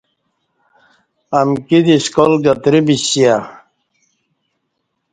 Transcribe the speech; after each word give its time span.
امکی 1.39 1.79
دی 1.85 1.95
سکال 2.05 2.33
گترہ 2.43 2.79
بیسیہ 2.85 3.35